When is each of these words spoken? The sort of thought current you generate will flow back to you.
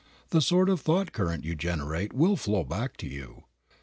The 0.31 0.41
sort 0.41 0.67
of 0.67 0.81
thought 0.81 1.11
current 1.13 1.43
you 1.45 1.53
generate 1.53 2.11
will 2.11 2.35
flow 2.35 2.63
back 2.63 2.97
to 2.97 3.07
you. 3.07 3.43